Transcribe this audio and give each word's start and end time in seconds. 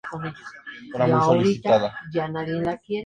Takuma 0.91 1.17
Kuroda 1.23 1.89